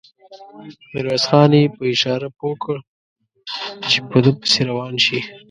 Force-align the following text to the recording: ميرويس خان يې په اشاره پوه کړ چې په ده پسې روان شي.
ميرويس 0.91 1.23
خان 1.29 1.51
يې 1.59 1.63
په 1.75 1.83
اشاره 1.93 2.29
پوه 2.37 2.55
کړ 2.63 2.77
چې 3.89 3.97
په 4.09 4.17
ده 4.23 4.31
پسې 4.39 4.61
روان 4.69 4.93
شي. 5.05 5.19